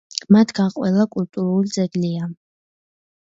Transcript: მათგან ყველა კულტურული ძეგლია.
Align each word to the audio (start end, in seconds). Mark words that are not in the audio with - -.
მათგან 0.35 0.71
ყველა 0.77 1.05
კულტურული 1.17 1.73
ძეგლია. 1.75 2.31